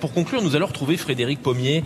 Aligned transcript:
Pour 0.00 0.12
conclure, 0.12 0.42
nous 0.42 0.54
allons 0.54 0.66
retrouver 0.66 0.96
Frédéric 0.96 1.42
Pommier, 1.42 1.82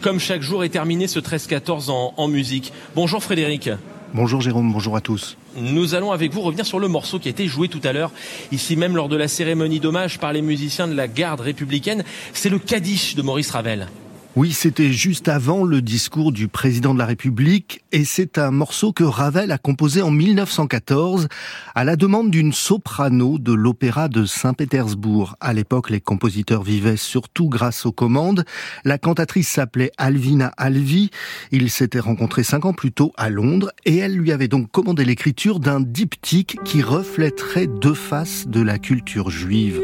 comme 0.00 0.20
chaque 0.20 0.40
jour 0.40 0.62
est 0.62 0.68
terminé 0.68 1.08
ce 1.08 1.18
13-14 1.18 1.90
en, 1.90 2.14
en 2.16 2.28
musique. 2.28 2.72
Bonjour 2.94 3.20
Frédéric. 3.20 3.70
Bonjour 4.14 4.40
Jérôme, 4.40 4.72
bonjour 4.72 4.94
à 4.94 5.00
tous. 5.00 5.36
Nous 5.56 5.96
allons 5.96 6.12
avec 6.12 6.32
vous 6.32 6.42
revenir 6.42 6.64
sur 6.64 6.78
le 6.78 6.86
morceau 6.86 7.18
qui 7.18 7.26
a 7.26 7.32
été 7.32 7.48
joué 7.48 7.66
tout 7.66 7.80
à 7.82 7.92
l'heure, 7.92 8.12
ici 8.52 8.76
même 8.76 8.94
lors 8.94 9.08
de 9.08 9.16
la 9.16 9.26
cérémonie 9.26 9.80
d'hommage 9.80 10.20
par 10.20 10.32
les 10.32 10.42
musiciens 10.42 10.86
de 10.86 10.94
la 10.94 11.08
garde 11.08 11.40
républicaine. 11.40 12.04
C'est 12.32 12.50
le 12.50 12.60
Kaddish 12.60 13.16
de 13.16 13.22
Maurice 13.22 13.50
Ravel. 13.50 13.88
Oui, 14.36 14.52
c'était 14.52 14.92
juste 14.92 15.28
avant 15.28 15.64
le 15.64 15.80
discours 15.80 16.30
du 16.30 16.46
président 16.46 16.92
de 16.92 16.98
la 16.98 17.06
République 17.06 17.82
et 17.90 18.04
c'est 18.04 18.36
un 18.36 18.50
morceau 18.50 18.92
que 18.92 19.02
Ravel 19.02 19.50
a 19.50 19.56
composé 19.56 20.02
en 20.02 20.10
1914 20.10 21.28
à 21.74 21.84
la 21.84 21.96
demande 21.96 22.30
d'une 22.30 22.52
soprano 22.52 23.38
de 23.38 23.54
l'opéra 23.54 24.08
de 24.08 24.26
Saint-Pétersbourg. 24.26 25.36
À 25.40 25.54
l'époque, 25.54 25.88
les 25.88 26.02
compositeurs 26.02 26.62
vivaient 26.62 26.98
surtout 26.98 27.48
grâce 27.48 27.86
aux 27.86 27.92
commandes. 27.92 28.44
La 28.84 28.98
cantatrice 28.98 29.48
s'appelait 29.48 29.90
Alvina 29.96 30.52
Alvi. 30.58 31.08
Ils 31.50 31.70
s'étaient 31.70 31.98
rencontrés 31.98 32.44
cinq 32.44 32.66
ans 32.66 32.74
plus 32.74 32.92
tôt 32.92 33.12
à 33.16 33.30
Londres 33.30 33.72
et 33.86 33.96
elle 33.96 34.16
lui 34.16 34.32
avait 34.32 34.48
donc 34.48 34.70
commandé 34.70 35.06
l'écriture 35.06 35.60
d'un 35.60 35.80
diptyque 35.80 36.58
qui 36.62 36.82
reflèterait 36.82 37.68
deux 37.68 37.94
faces 37.94 38.46
de 38.46 38.60
la 38.60 38.78
culture 38.78 39.30
juive. 39.30 39.80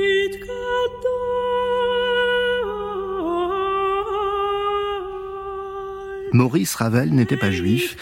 Maurice 6.32 6.74
Ravel 6.74 7.12
n'était 7.12 7.36
pas 7.36 7.50
juif, 7.50 7.96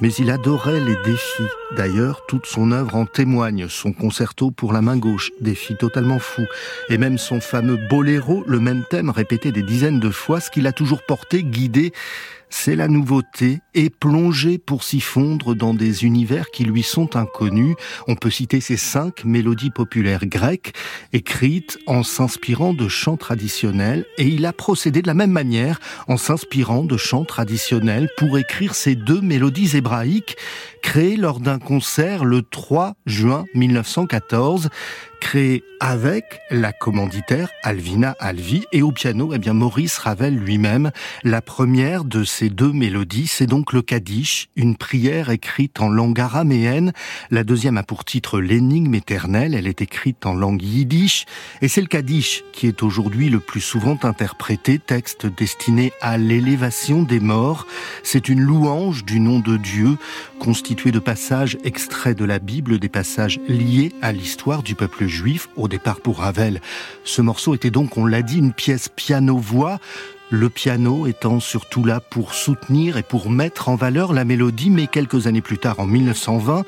mais 0.00 0.12
il 0.14 0.30
adorait 0.30 0.80
les 0.80 0.96
défis. 1.04 1.42
D'ailleurs, 1.76 2.24
toute 2.26 2.46
son 2.46 2.70
œuvre 2.70 2.94
en 2.94 3.06
témoigne. 3.06 3.66
Son 3.68 3.92
concerto 3.92 4.50
pour 4.50 4.72
la 4.72 4.82
main 4.82 4.96
gauche, 4.96 5.32
défi 5.40 5.76
totalement 5.76 6.18
fou. 6.18 6.42
Et 6.88 6.98
même 6.98 7.18
son 7.18 7.40
fameux 7.40 7.78
boléro, 7.90 8.44
le 8.46 8.60
même 8.60 8.84
thème 8.88 9.10
répété 9.10 9.50
des 9.50 9.62
dizaines 9.62 10.00
de 10.00 10.10
fois, 10.10 10.40
ce 10.40 10.50
qu'il 10.50 10.66
a 10.66 10.72
toujours 10.72 11.02
porté, 11.02 11.42
guidé 11.42 11.92
c'est 12.52 12.76
la 12.76 12.86
nouveauté 12.86 13.60
et 13.74 13.88
plonger 13.88 14.58
pour 14.58 14.84
s'y 14.84 15.00
fondre 15.00 15.54
dans 15.54 15.72
des 15.72 16.04
univers 16.04 16.50
qui 16.50 16.64
lui 16.64 16.82
sont 16.82 17.16
inconnus. 17.16 17.74
On 18.06 18.14
peut 18.14 18.30
citer 18.30 18.60
ces 18.60 18.76
cinq 18.76 19.24
mélodies 19.24 19.70
populaires 19.70 20.26
grecques 20.26 20.74
écrites 21.14 21.78
en 21.86 22.02
s'inspirant 22.02 22.74
de 22.74 22.88
chants 22.88 23.16
traditionnels 23.16 24.04
et 24.18 24.26
il 24.26 24.44
a 24.44 24.52
procédé 24.52 25.00
de 25.00 25.06
la 25.06 25.14
même 25.14 25.32
manière 25.32 25.80
en 26.08 26.18
s'inspirant 26.18 26.84
de 26.84 26.98
chants 26.98 27.24
traditionnels 27.24 28.10
pour 28.18 28.38
écrire 28.38 28.74
ces 28.74 28.94
deux 28.94 29.22
mélodies 29.22 29.76
hébraïques 29.76 30.36
créées 30.82 31.16
lors 31.16 31.40
d'un 31.40 31.58
concert 31.58 32.24
le 32.24 32.42
3 32.42 32.94
juin 33.06 33.44
1914 33.54 34.68
créé 35.22 35.62
avec 35.78 36.40
la 36.50 36.72
commanditaire 36.72 37.48
Alvina 37.62 38.16
Alvi 38.18 38.64
et 38.72 38.82
au 38.82 38.90
piano, 38.90 39.30
eh 39.32 39.38
bien, 39.38 39.52
Maurice 39.52 39.98
Ravel 39.98 40.36
lui-même. 40.36 40.90
La 41.22 41.40
première 41.40 42.04
de 42.04 42.24
ces 42.24 42.50
deux 42.50 42.72
mélodies, 42.72 43.28
c'est 43.28 43.46
donc 43.46 43.72
le 43.72 43.82
Kaddish, 43.82 44.48
une 44.56 44.76
prière 44.76 45.30
écrite 45.30 45.80
en 45.80 45.88
langue 45.88 46.20
araméenne. 46.20 46.92
La 47.30 47.44
deuxième 47.44 47.78
a 47.78 47.84
pour 47.84 48.04
titre 48.04 48.40
l'énigme 48.40 48.94
éternelle. 48.96 49.54
Elle 49.54 49.68
est 49.68 49.80
écrite 49.80 50.26
en 50.26 50.34
langue 50.34 50.62
yiddish. 50.62 51.24
Et 51.62 51.68
c'est 51.68 51.80
le 51.80 51.86
Kaddish 51.86 52.42
qui 52.52 52.66
est 52.66 52.82
aujourd'hui 52.82 53.28
le 53.28 53.38
plus 53.38 53.60
souvent 53.60 53.98
interprété, 54.02 54.80
texte 54.80 55.26
destiné 55.26 55.92
à 56.00 56.18
l'élévation 56.18 57.04
des 57.04 57.20
morts. 57.20 57.66
C'est 58.02 58.28
une 58.28 58.40
louange 58.40 59.04
du 59.04 59.20
nom 59.20 59.38
de 59.38 59.56
Dieu, 59.56 59.96
constituée 60.38 60.92
de 60.92 60.98
passages 60.98 61.58
extraits 61.64 62.16
de 62.16 62.24
la 62.24 62.38
Bible, 62.38 62.78
des 62.78 62.88
passages 62.88 63.40
liés 63.48 63.92
à 64.02 64.12
l'histoire 64.12 64.62
du 64.62 64.74
peuple 64.74 65.06
juif 65.06 65.48
au 65.56 65.68
départ 65.68 66.00
pour 66.00 66.18
Ravel. 66.18 66.60
Ce 67.04 67.22
morceau 67.22 67.54
était 67.54 67.70
donc, 67.70 67.96
on 67.96 68.06
l'a 68.06 68.22
dit, 68.22 68.38
une 68.38 68.52
pièce 68.52 68.88
piano-voix, 68.88 69.78
le 70.30 70.48
piano 70.48 71.06
étant 71.06 71.40
surtout 71.40 71.84
là 71.84 72.00
pour 72.00 72.32
soutenir 72.32 72.96
et 72.96 73.02
pour 73.02 73.28
mettre 73.28 73.68
en 73.68 73.76
valeur 73.76 74.12
la 74.14 74.24
mélodie, 74.24 74.70
mais 74.70 74.86
quelques 74.86 75.26
années 75.26 75.42
plus 75.42 75.58
tard, 75.58 75.78
en 75.78 75.86
1920, 75.86 76.64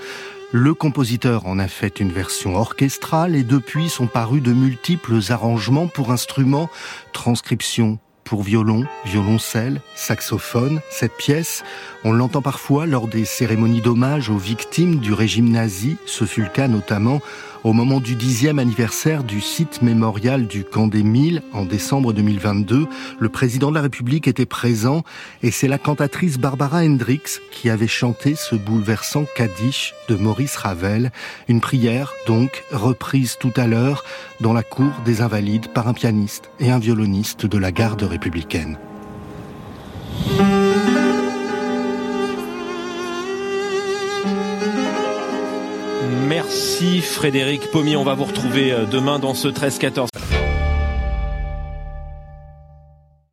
le 0.53 0.75
compositeur 0.75 1.47
en 1.47 1.59
a 1.59 1.67
fait 1.67 1.99
une 1.99 2.13
version 2.13 2.55
orchestrale 2.55 3.35
et 3.35 3.43
depuis 3.43 3.89
sont 3.89 4.07
parus 4.07 4.43
de 4.43 4.53
multiples 4.53 5.19
arrangements 5.31 5.89
pour 5.89 6.13
instruments, 6.13 6.69
transcriptions, 7.13 7.99
pour 8.35 8.43
violon, 8.43 8.85
violoncelle, 9.05 9.81
saxophone. 9.95 10.81
Cette 10.91 11.17
pièce, 11.17 11.63
on 12.03 12.11
l'entend 12.11 12.43
parfois 12.43 12.85
lors 12.85 13.07
des 13.07 13.25
cérémonies 13.25 13.81
d'hommage 13.81 14.29
aux 14.29 14.39
victimes 14.39 14.99
du 14.99 15.13
régime 15.13 15.51
nazi. 15.51 15.99
Ce 16.05 16.25
fut 16.25 16.43
le 16.43 16.49
cas 16.49 16.67
notamment 16.67 17.21
au 17.65 17.73
moment 17.73 17.99
du 17.99 18.15
dixième 18.15 18.59
anniversaire 18.59 19.25
du 19.25 19.41
site 19.41 19.81
mémorial 19.81 20.47
du 20.47 20.65
camp 20.65 20.87
des 20.87 21.03
Milles 21.03 21.43
en 21.53 21.65
décembre 21.65 22.13
2022. 22.13 22.87
Le 23.19 23.29
président 23.31 23.71
de 23.71 23.75
la 23.75 23.81
République 23.81 24.29
était 24.29 24.45
présent 24.45 25.03
et 25.43 25.51
c'est 25.51 25.67
la 25.67 25.79
cantatrice 25.79 26.39
Barbara 26.39 26.81
Hendricks 26.81 27.41
qui 27.51 27.71
avait 27.71 27.89
chanté 27.89 28.35
ce 28.35 28.55
bouleversant 28.55 29.25
Kaddish 29.35 29.95
de 30.11 30.17
Maurice 30.17 30.57
Ravel. 30.57 31.11
Une 31.49 31.63
prière 31.63 32.13
donc 32.27 32.65
reprise 32.71 33.39
tout 33.41 33.53
à 33.57 33.67
l'heure 33.67 34.05
dans 34.41 34.53
la 34.53 34.63
cour 34.63 34.93
des 35.07 35.23
Invalides 35.23 35.69
par 35.69 35.89
un 35.89 35.95
pianiste 35.95 36.51
et 36.61 36.71
un 36.71 36.79
violoniste 36.79 37.47
de 37.47 37.59
la 37.59 37.73
garde 37.73 38.03
républicaine. 38.03 38.24
Merci 46.29 47.01
Frédéric 47.01 47.71
Pommier, 47.71 47.97
on 47.97 48.05
va 48.05 48.15
vous 48.15 48.25
retrouver 48.25 48.73
euh, 48.73 48.85
demain 48.87 49.19
dans 49.19 49.35
ce 49.35 49.49
13-14. 49.49 50.09